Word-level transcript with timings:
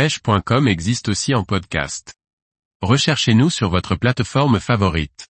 pêche.com 0.00 0.66
existe 0.66 1.10
aussi 1.10 1.34
en 1.34 1.44
podcast. 1.44 2.14
Recherchez-nous 2.80 3.50
sur 3.50 3.68
votre 3.68 3.96
plateforme 3.96 4.58
favorite. 4.58 5.28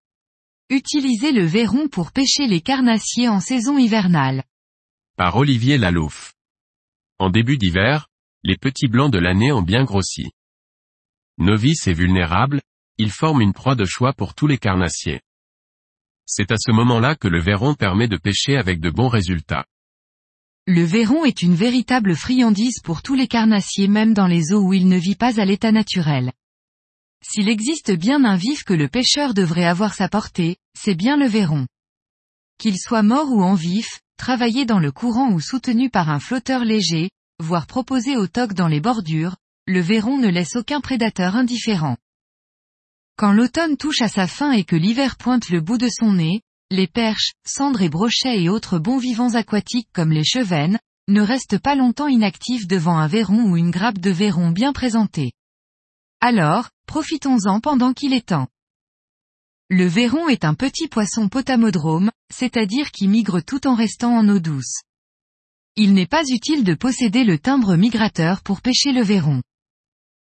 Utilisez 0.69 1.33
le 1.33 1.47
verron 1.47 1.89
pour 1.89 2.13
pêcher 2.13 2.47
les 2.47 2.61
carnassiers 2.61 3.31
en 3.31 3.41
saison 3.41 3.79
hivernale. 3.79 4.45
Par 5.17 5.37
Olivier 5.37 5.79
Lalouf. 5.79 6.35
En 7.19 7.31
début 7.31 7.57
d'hiver, 7.57 8.09
les 8.43 8.59
petits 8.59 8.89
blancs 8.89 9.11
de 9.11 9.19
l'année 9.19 9.53
ont 9.53 9.63
bien 9.63 9.85
grossi. 9.85 10.33
Novices 11.39 11.87
et 11.87 11.95
vulnérables, 11.95 12.61
ils 12.99 13.11
forment 13.11 13.41
une 13.41 13.55
proie 13.55 13.75
de 13.75 13.87
choix 13.87 14.13
pour 14.13 14.35
tous 14.35 14.49
les 14.49 14.59
carnassiers. 14.59 15.23
C'est 16.27 16.53
à 16.53 16.57
ce 16.59 16.73
moment-là 16.73 17.15
que 17.15 17.29
le 17.29 17.41
verron 17.41 17.75
permet 17.75 18.07
de 18.07 18.19
pêcher 18.19 18.59
avec 18.59 18.81
de 18.81 18.91
bons 18.91 19.09
résultats. 19.09 19.65
Le 20.71 20.85
verron 20.85 21.25
est 21.25 21.41
une 21.41 21.55
véritable 21.55 22.15
friandise 22.15 22.81
pour 22.85 23.01
tous 23.01 23.15
les 23.15 23.27
carnassiers 23.27 23.89
même 23.89 24.13
dans 24.13 24.27
les 24.27 24.53
eaux 24.53 24.61
où 24.61 24.75
il 24.75 24.87
ne 24.87 24.99
vit 24.99 25.15
pas 25.15 25.41
à 25.41 25.47
l'état 25.47 25.73
naturel. 25.73 26.31
S'il 27.25 27.49
existe 27.49 27.91
bien 27.91 28.23
un 28.23 28.37
vif 28.37 28.65
que 28.65 28.75
le 28.75 28.87
pêcheur 28.87 29.33
devrait 29.33 29.65
avoir 29.65 29.95
sa 29.95 30.11
portée, 30.11 30.59
c'est 30.79 30.95
bien 30.95 31.17
le 31.17 31.25
verron. 31.25 31.67
Qu'il 32.59 32.79
soit 32.79 33.03
mort 33.03 33.33
ou 33.33 33.43
en 33.43 33.55
vif, 33.55 34.01
travaillé 34.19 34.67
dans 34.67 34.79
le 34.79 34.93
courant 34.93 35.33
ou 35.33 35.41
soutenu 35.41 35.89
par 35.89 36.11
un 36.11 36.21
flotteur 36.21 36.67
léger, 36.67 37.09
voire 37.39 37.67
proposé 37.67 38.19
au 38.19 38.27
toc 38.27 38.53
dans 38.53 38.69
les 38.69 38.81
bordures, 38.81 39.37
le 39.67 39.81
verron 39.81 40.19
ne 40.19 40.29
laisse 40.29 40.55
aucun 40.55 40.83
prédateur 40.83 41.35
indifférent. 41.35 41.97
Quand 43.17 43.33
l'automne 43.33 43.79
touche 43.79 44.03
à 44.03 44.09
sa 44.09 44.27
fin 44.27 44.53
et 44.53 44.65
que 44.65 44.77
l'hiver 44.77 45.17
pointe 45.17 45.49
le 45.49 45.63
bout 45.63 45.79
de 45.79 45.89
son 45.89 46.13
nez, 46.13 46.43
les 46.71 46.87
perches, 46.87 47.33
cendres 47.47 47.83
et 47.83 47.89
brochets 47.89 48.43
et 48.43 48.49
autres 48.49 48.79
bons 48.79 48.99
vivants 48.99 49.35
aquatiques 49.35 49.89
comme 49.93 50.13
les 50.13 50.25
chevennes, 50.25 50.79
ne 51.09 51.23
restent 51.23 51.59
pas 51.59 51.75
longtemps 51.75 52.09
inactifs 52.09 52.67
devant 52.67 52.99
un 52.99 53.07
verron 53.07 53.51
ou 53.51 53.57
une 53.57 53.71
grappe 53.71 53.99
de 53.99 54.11
verron 54.11 54.51
bien 54.51 54.73
présentée. 54.73 55.33
Alors, 56.21 56.69
profitons-en 56.87 57.61
pendant 57.61 57.95
qu'il 57.95 58.13
est 58.13 58.29
temps. 58.29 58.49
Le 59.71 59.87
verron 59.87 60.29
est 60.29 60.45
un 60.45 60.55
petit 60.55 60.89
poisson 60.89 61.29
potamodrome, 61.29 62.11
c'est-à-dire 62.33 62.91
qui 62.91 63.09
migre 63.09 63.43
tout 63.43 63.67
en 63.67 63.75
restant 63.75 64.17
en 64.17 64.29
eau 64.29 64.39
douce. 64.39 64.83
Il 65.77 65.95
n'est 65.95 66.07
pas 66.07 66.25
utile 66.29 66.65
de 66.65 66.75
posséder 66.75 67.25
le 67.25 67.39
timbre 67.39 67.77
migrateur 67.77 68.43
pour 68.43 68.61
pêcher 68.61 68.93
le 68.93 69.03
verron. 69.03 69.43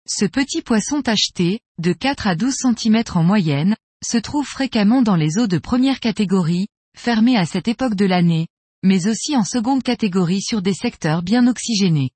Ce 0.07 0.25
petit 0.25 0.61
poisson 0.61 1.01
tacheté, 1.01 1.59
de 1.79 1.93
4 1.93 2.27
à 2.27 2.35
12 2.35 2.53
cm 2.53 3.03
en 3.15 3.23
moyenne, 3.23 3.75
se 4.03 4.17
trouve 4.17 4.45
fréquemment 4.45 5.01
dans 5.01 5.15
les 5.15 5.37
eaux 5.37 5.47
de 5.47 5.57
première 5.57 5.99
catégorie, 5.99 6.67
fermées 6.97 7.37
à 7.37 7.45
cette 7.45 7.67
époque 7.67 7.95
de 7.95 8.05
l'année, 8.05 8.47
mais 8.83 9.07
aussi 9.07 9.35
en 9.35 9.43
seconde 9.43 9.83
catégorie 9.83 10.41
sur 10.41 10.61
des 10.61 10.73
secteurs 10.73 11.23
bien 11.23 11.47
oxygénés. 11.47 12.11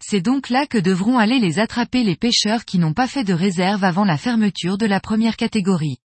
C'est 0.00 0.20
donc 0.20 0.48
là 0.48 0.66
que 0.66 0.78
devront 0.78 1.18
aller 1.18 1.40
les 1.40 1.58
attraper 1.58 2.04
les 2.04 2.16
pêcheurs 2.16 2.64
qui 2.64 2.78
n'ont 2.78 2.94
pas 2.94 3.08
fait 3.08 3.24
de 3.24 3.32
réserve 3.32 3.84
avant 3.84 4.04
la 4.04 4.16
fermeture 4.16 4.78
de 4.78 4.86
la 4.86 5.00
première 5.00 5.36
catégorie. 5.36 5.98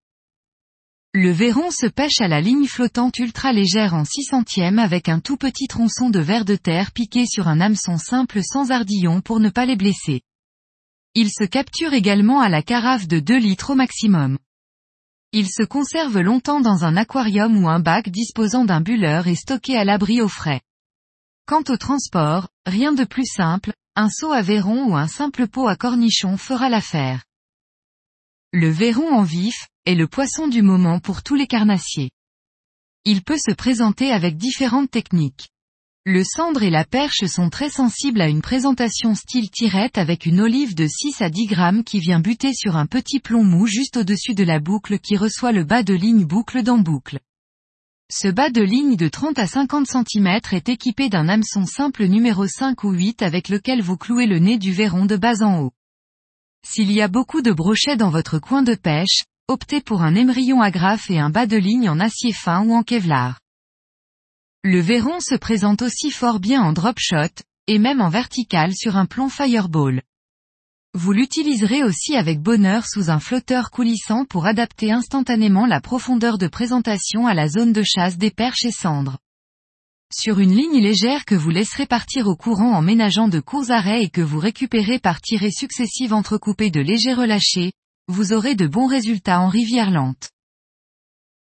Le 1.14 1.30
verron 1.30 1.70
se 1.70 1.86
pêche 1.86 2.20
à 2.20 2.28
la 2.28 2.40
ligne 2.40 2.66
flottante 2.66 3.18
ultra 3.18 3.52
légère 3.52 3.92
en 3.92 4.06
6 4.06 4.24
centièmes 4.24 4.78
avec 4.78 5.10
un 5.10 5.20
tout 5.20 5.36
petit 5.36 5.66
tronçon 5.66 6.08
de 6.08 6.20
verre 6.20 6.46
de 6.46 6.56
terre 6.56 6.90
piqué 6.90 7.26
sur 7.26 7.48
un 7.48 7.60
hameçon 7.60 7.98
simple 7.98 8.40
sans 8.42 8.70
ardillon 8.70 9.20
pour 9.20 9.38
ne 9.38 9.50
pas 9.50 9.66
les 9.66 9.76
blesser. 9.76 10.22
Il 11.14 11.28
se 11.30 11.44
capture 11.44 11.92
également 11.92 12.40
à 12.40 12.48
la 12.48 12.62
carafe 12.62 13.06
de 13.08 13.20
2 13.20 13.36
litres 13.36 13.70
au 13.70 13.74
maximum. 13.74 14.38
Il 15.34 15.48
se 15.48 15.62
conserve 15.62 16.18
longtemps 16.18 16.60
dans 16.60 16.84
un 16.84 16.96
aquarium 16.96 17.64
ou 17.64 17.68
un 17.68 17.80
bac 17.80 18.10
disposant 18.10 18.66
d'un 18.66 18.82
bulleur 18.82 19.26
et 19.26 19.34
stocké 19.34 19.76
à 19.78 19.84
l'abri 19.84 20.20
au 20.20 20.28
frais. 20.28 20.60
Quant 21.46 21.62
au 21.70 21.78
transport, 21.78 22.48
rien 22.66 22.92
de 22.92 23.04
plus 23.04 23.24
simple, 23.24 23.72
un 23.96 24.10
seau 24.10 24.32
à 24.32 24.42
verron 24.42 24.90
ou 24.90 24.96
un 24.96 25.08
simple 25.08 25.48
pot 25.48 25.68
à 25.68 25.76
cornichon 25.76 26.36
fera 26.36 26.68
l'affaire. 26.68 27.24
Le 28.52 28.68
verron 28.68 29.10
en 29.10 29.22
vif, 29.22 29.68
est 29.86 29.94
le 29.94 30.06
poisson 30.06 30.48
du 30.48 30.62
moment 30.62 31.00
pour 31.00 31.22
tous 31.22 31.34
les 31.34 31.46
carnassiers. 31.46 32.10
Il 33.04 33.24
peut 33.24 33.38
se 33.38 33.52
présenter 33.52 34.12
avec 34.12 34.36
différentes 34.36 34.90
techniques. 34.90 35.48
Le 36.04 36.24
cendre 36.24 36.64
et 36.64 36.70
la 36.70 36.84
perche 36.84 37.26
sont 37.26 37.48
très 37.48 37.70
sensibles 37.70 38.20
à 38.20 38.26
une 38.26 38.42
présentation 38.42 39.14
style 39.14 39.52
tirette 39.52 39.98
avec 39.98 40.26
une 40.26 40.40
olive 40.40 40.74
de 40.74 40.88
6 40.88 41.22
à 41.22 41.30
10 41.30 41.46
grammes 41.46 41.84
qui 41.84 42.00
vient 42.00 42.18
buter 42.18 42.52
sur 42.54 42.74
un 42.74 42.86
petit 42.86 43.20
plomb 43.20 43.44
mou 43.44 43.68
juste 43.68 43.98
au-dessus 43.98 44.34
de 44.34 44.42
la 44.42 44.58
boucle 44.58 44.98
qui 44.98 45.16
reçoit 45.16 45.52
le 45.52 45.62
bas 45.62 45.84
de 45.84 45.94
ligne 45.94 46.24
boucle 46.24 46.64
dans 46.64 46.78
boucle. 46.78 47.20
Ce 48.10 48.26
bas 48.26 48.50
de 48.50 48.62
ligne 48.62 48.96
de 48.96 49.06
30 49.06 49.38
à 49.38 49.46
50 49.46 49.86
cm 49.86 50.40
est 50.50 50.68
équipé 50.68 51.08
d'un 51.08 51.28
hameçon 51.28 51.66
simple 51.66 52.06
numéro 52.06 52.48
5 52.48 52.82
ou 52.82 52.90
8 52.90 53.22
avec 53.22 53.48
lequel 53.48 53.80
vous 53.80 53.96
clouez 53.96 54.26
le 54.26 54.40
nez 54.40 54.58
du 54.58 54.72
verron 54.72 55.06
de 55.06 55.16
bas 55.16 55.40
en 55.42 55.60
haut. 55.60 55.72
S'il 56.66 56.90
y 56.90 57.00
a 57.00 57.06
beaucoup 57.06 57.42
de 57.42 57.52
brochets 57.52 57.96
dans 57.96 58.10
votre 58.10 58.40
coin 58.40 58.64
de 58.64 58.74
pêche, 58.74 59.22
optez 59.46 59.80
pour 59.80 60.02
un 60.02 60.16
émerillon 60.16 60.62
agrafe 60.62 61.10
et 61.10 61.20
un 61.20 61.30
bas 61.30 61.46
de 61.46 61.58
ligne 61.58 61.88
en 61.88 62.00
acier 62.00 62.32
fin 62.32 62.66
ou 62.66 62.74
en 62.74 62.82
kevlar. 62.82 63.41
Le 64.64 64.78
verron 64.78 65.18
se 65.18 65.34
présente 65.34 65.82
aussi 65.82 66.12
fort 66.12 66.38
bien 66.38 66.62
en 66.62 66.72
drop 66.72 66.96
shot, 66.96 67.42
et 67.66 67.80
même 67.80 68.00
en 68.00 68.08
vertical 68.08 68.72
sur 68.76 68.96
un 68.96 69.06
plomb 69.06 69.28
fireball. 69.28 70.02
Vous 70.94 71.10
l'utiliserez 71.10 71.82
aussi 71.82 72.14
avec 72.14 72.40
bonheur 72.40 72.86
sous 72.86 73.10
un 73.10 73.18
flotteur 73.18 73.72
coulissant 73.72 74.24
pour 74.24 74.46
adapter 74.46 74.92
instantanément 74.92 75.66
la 75.66 75.80
profondeur 75.80 76.38
de 76.38 76.46
présentation 76.46 77.26
à 77.26 77.34
la 77.34 77.48
zone 77.48 77.72
de 77.72 77.82
chasse 77.82 78.18
des 78.18 78.30
perches 78.30 78.64
et 78.64 78.70
cendres. 78.70 79.18
Sur 80.14 80.38
une 80.38 80.54
ligne 80.54 80.80
légère 80.80 81.24
que 81.24 81.34
vous 81.34 81.50
laisserez 81.50 81.86
partir 81.86 82.28
au 82.28 82.36
courant 82.36 82.72
en 82.72 82.82
ménageant 82.82 83.26
de 83.26 83.40
courts 83.40 83.72
arrêts 83.72 84.04
et 84.04 84.10
que 84.10 84.20
vous 84.20 84.38
récupérez 84.38 85.00
par 85.00 85.20
tirées 85.20 85.50
successives 85.50 86.14
entrecoupées 86.14 86.70
de 86.70 86.80
légers 86.80 87.14
relâchés, 87.14 87.72
vous 88.06 88.32
aurez 88.32 88.54
de 88.54 88.68
bons 88.68 88.86
résultats 88.86 89.40
en 89.40 89.48
rivière 89.48 89.90
lente. 89.90 90.30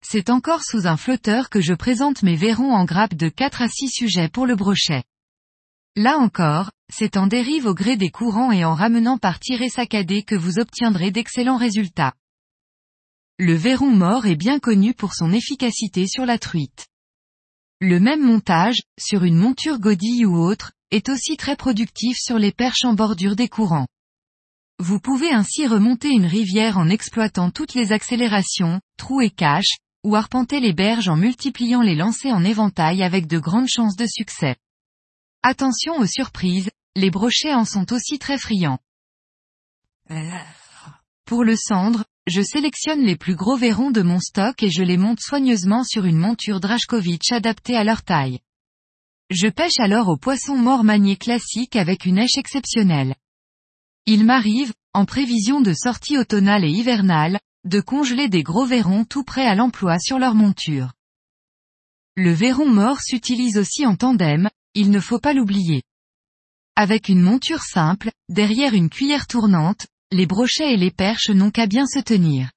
C'est 0.09 0.31
encore 0.31 0.63
sous 0.63 0.87
un 0.87 0.97
flotteur 0.97 1.51
que 1.51 1.61
je 1.61 1.75
présente 1.75 2.23
mes 2.23 2.37
verrons 2.37 2.73
en 2.73 2.85
grappe 2.85 3.17
de 3.17 3.29
4 3.29 3.63
à 3.63 3.69
6 3.69 3.89
sujets 3.89 4.29
pour 4.29 4.47
le 4.47 4.55
brochet. 4.55 5.03
Là 5.97 6.17
encore, 6.19 6.71
c'est 6.89 7.17
en 7.17 7.27
dérive 7.27 7.67
au 7.67 7.75
gré 7.75 7.97
des 7.97 8.11
courants 8.11 8.53
et 8.53 8.65
en 8.65 8.75
ramenant 8.75 9.19
par 9.19 9.41
tiré 9.41 9.69
saccadé 9.69 10.23
que 10.23 10.37
vous 10.37 10.61
obtiendrez 10.61 11.11
d'excellents 11.11 11.57
résultats. 11.57 12.15
Le 13.41 13.55
verron 13.55 13.91
mort 13.91 14.27
est 14.27 14.37
bien 14.37 14.61
connu 14.61 14.95
pour 14.95 15.13
son 15.13 15.33
efficacité 15.33 16.07
sur 16.07 16.25
la 16.25 16.39
truite. 16.39 16.87
Le 17.81 17.99
même 17.99 18.23
montage, 18.23 18.83
sur 18.97 19.25
une 19.25 19.37
monture 19.37 19.81
godille 19.81 20.25
ou 20.25 20.37
autre, 20.37 20.71
est 20.93 21.09
aussi 21.09 21.37
très 21.37 21.57
productif 21.57 22.17
sur 22.17 22.39
les 22.39 22.53
perches 22.53 22.85
en 22.85 22.95
bordure 22.95 23.35
des 23.35 23.49
courants. 23.49 23.89
Vous 24.79 25.01
pouvez 25.01 25.33
ainsi 25.33 25.67
remonter 25.67 26.11
une 26.11 26.27
rivière 26.27 26.79
en 26.79 26.89
exploitant 26.89 27.51
toutes 27.51 27.75
les 27.75 27.91
accélérations, 27.91 28.81
trous 28.99 29.21
et 29.21 29.31
caches, 29.31 29.79
ou 30.07 30.15
arpenter 30.15 30.61
les 30.61 30.73
berges 30.73 31.09
en 31.09 31.17
multipliant 31.17 31.83
les 31.83 31.97
lancers 31.97 32.33
en 32.33 32.45
éventail 32.45 33.03
avec 33.03 33.27
de 33.27 33.41
grandes 33.41 33.69
chances 33.69 33.97
de 33.97 34.07
succès. 34.07 34.55
Attention 35.43 35.97
aux 35.99 36.07
surprises, 36.07 36.71
les 36.95 37.11
brochets 37.11 37.55
en 37.55 37.65
sont 37.65 37.93
aussi 37.93 38.21
très 38.21 38.39
friands. 38.39 38.79
Pour 41.25 41.43
le 41.43 41.57
cendre, 41.57 42.05
je 42.29 42.41
sélectionne 42.41 43.03
les 43.03 43.17
plus 43.17 43.35
gros 43.35 43.57
verrons 43.57 43.91
de 43.91 44.03
mon 44.03 44.21
stock 44.21 44.63
et 44.63 44.71
je 44.71 44.85
les 44.85 44.97
monte 44.97 45.19
soigneusement 45.21 45.83
sur 45.83 46.05
une 46.05 46.19
monture 46.19 46.61
Drashkovich 46.61 47.33
adaptée 47.33 47.77
à 47.77 47.83
leur 47.83 48.05
taille. 48.05 48.39
Je 49.31 49.49
pêche 49.49 49.81
alors 49.81 50.07
au 50.07 50.17
poisson 50.17 50.57
mort 50.57 50.85
manié 50.85 51.17
classique 51.17 51.75
avec 51.75 52.07
une 52.07 52.19
èche 52.19 52.39
exceptionnelle. 52.39 53.17
Il 54.07 54.25
m'arrive, 54.25 54.73
en 54.95 55.05
prévision 55.05 55.61
de 55.61 55.75
sortie 55.75 56.17
automnale 56.17 56.65
et 56.65 56.71
hivernale, 56.71 57.41
de 57.67 57.81
congeler 57.81 58.29
des 58.29 58.43
gros 58.43 58.65
verrons 58.65 59.05
tout 59.05 59.25
prêts 59.25 59.47
à 59.47 59.55
l'emploi 59.55 59.99
sur 59.99 60.19
leur 60.19 60.35
monture. 60.35 60.93
Le 62.17 62.33
verron 62.33 62.71
mort 62.71 63.01
s'utilise 63.03 63.59
aussi 63.59 63.85
en 63.85 63.97
tandem, 63.97 64.49
il 64.75 64.91
ne 64.91 65.01
faut 65.01 65.19
pas 65.19 65.35
l'oublier. 65.35 65.83
Avec 66.77 67.09
une 67.09 67.21
monture 67.21 67.63
simple, 67.63 68.11
derrière 68.29 68.73
une 68.73 68.89
cuillère 68.89 69.27
tournante, 69.27 69.87
les 70.13 70.27
brochets 70.27 70.73
et 70.73 70.77
les 70.77 70.91
perches 70.91 71.31
n'ont 71.31 71.51
qu'à 71.51 71.67
bien 71.67 71.87
se 71.87 71.99
tenir. 71.99 72.51